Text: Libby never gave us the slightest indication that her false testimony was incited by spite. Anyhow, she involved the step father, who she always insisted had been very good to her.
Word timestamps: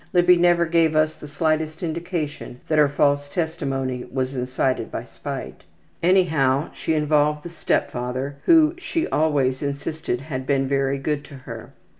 Libby 0.13 0.35
never 0.35 0.65
gave 0.65 0.95
us 0.95 1.13
the 1.13 1.27
slightest 1.27 1.83
indication 1.83 2.59
that 2.67 2.79
her 2.79 2.89
false 2.89 3.29
testimony 3.29 4.03
was 4.11 4.35
incited 4.35 4.91
by 4.91 5.03
spite. 5.03 5.63
Anyhow, 6.01 6.71
she 6.73 6.95
involved 6.95 7.43
the 7.43 7.49
step 7.49 7.91
father, 7.91 8.37
who 8.45 8.73
she 8.79 9.07
always 9.09 9.61
insisted 9.61 10.21
had 10.21 10.47
been 10.47 10.67
very 10.67 10.97
good 10.97 11.23
to 11.25 11.35
her. 11.45 11.73